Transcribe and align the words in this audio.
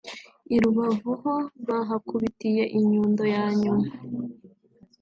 i 0.53 0.57
Rubavu 0.61 1.11
ho 1.21 1.35
bahakubitiye 1.67 2.63
inyundo 2.77 3.23
ya 3.33 3.45
nyuma 3.61 3.87